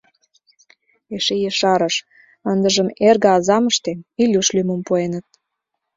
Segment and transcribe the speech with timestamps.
[1.15, 1.95] Эше ешарыш:
[2.51, 5.25] ындыжым эрге азам ыштен, Илюш лӱмым пуэныт.